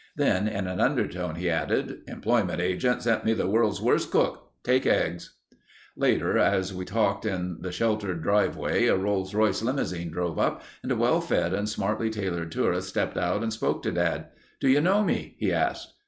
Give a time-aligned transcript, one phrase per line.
[0.15, 4.49] Then in an undertone he added: "Employment agent sent me the world's worst cook.
[4.63, 5.35] Take eggs."
[5.95, 10.91] Later as we talked in the sheltered driveway a Rolls Royce limousine drove up and
[10.91, 14.29] a well fed and smartly tailored tourist stepped out and spoke to Dad:
[14.59, 15.93] "Do you know me?" he asked.